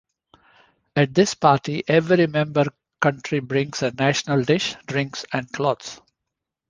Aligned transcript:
At 0.95 1.13
this 1.13 1.35
party 1.35 1.83
every 1.87 2.25
member 2.25 2.65
country 3.01 3.39
brings 3.39 3.83
a 3.83 3.91
national 3.91 4.41
dish, 4.41 4.75
drinks 4.87 5.25
and 5.31 5.51
clothes. 5.53 6.01